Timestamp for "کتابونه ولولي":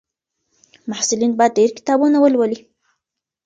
1.77-2.59